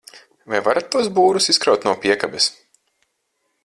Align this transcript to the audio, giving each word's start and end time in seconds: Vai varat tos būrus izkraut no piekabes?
Vai 0.53 0.61
varat 0.67 0.87
tos 0.95 1.11
būrus 1.19 1.51
izkraut 1.55 1.87
no 1.89 1.95
piekabes? 2.07 2.51